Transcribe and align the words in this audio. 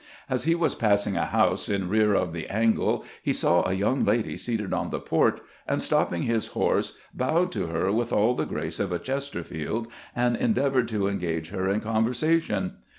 As 0.27 0.45
he 0.45 0.55
was 0.55 0.73
passing 0.73 1.15
a 1.15 1.27
house 1.27 1.69
in 1.69 1.87
rear 1.87 2.15
of 2.15 2.33
the" 2.33 2.47
angle" 2.51 3.05
he 3.21 3.33
saw 3.33 3.61
a 3.69 3.73
young 3.73 4.03
lady 4.03 4.35
seated 4.35 4.73
on 4.73 4.89
the 4.89 4.99
porch, 4.99 5.37
and, 5.67 5.79
stopping 5.79 6.23
his 6.23 6.47
horse, 6.57 6.97
bowed 7.13 7.51
to 7.51 7.67
her 7.67 7.91
with 7.91 8.11
all 8.11 8.33
the 8.33 8.45
grace 8.47 8.79
of 8.79 8.91
a 8.91 8.97
Chesterfield, 8.97 9.87
and 10.15 10.35
endeavored 10.35 10.87
to 10.87 11.07
engage 11.07 11.49
her 11.51 11.69
in 11.69 11.81
conversation. 11.81 12.77